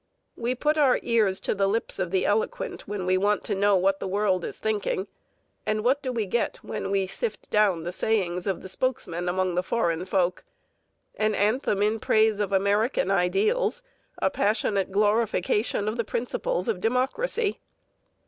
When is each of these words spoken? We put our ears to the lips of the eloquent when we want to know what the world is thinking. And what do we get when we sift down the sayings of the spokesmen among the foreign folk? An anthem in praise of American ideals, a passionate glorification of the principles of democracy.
We 0.35 0.55
put 0.55 0.79
our 0.79 0.99
ears 1.03 1.39
to 1.41 1.53
the 1.53 1.67
lips 1.67 1.99
of 1.99 2.09
the 2.09 2.25
eloquent 2.25 2.87
when 2.87 3.05
we 3.05 3.19
want 3.19 3.43
to 3.43 3.53
know 3.53 3.75
what 3.75 3.99
the 3.99 4.07
world 4.07 4.43
is 4.43 4.57
thinking. 4.57 5.05
And 5.63 5.83
what 5.83 6.01
do 6.01 6.11
we 6.11 6.25
get 6.25 6.57
when 6.63 6.89
we 6.89 7.05
sift 7.05 7.51
down 7.51 7.83
the 7.83 7.91
sayings 7.91 8.47
of 8.47 8.63
the 8.63 8.67
spokesmen 8.67 9.29
among 9.29 9.53
the 9.53 9.61
foreign 9.61 10.05
folk? 10.05 10.43
An 11.17 11.35
anthem 11.35 11.83
in 11.83 11.99
praise 11.99 12.39
of 12.39 12.51
American 12.51 13.11
ideals, 13.11 13.83
a 14.17 14.31
passionate 14.31 14.89
glorification 14.89 15.87
of 15.87 15.97
the 15.97 16.03
principles 16.03 16.67
of 16.67 16.81
democracy. 16.81 17.59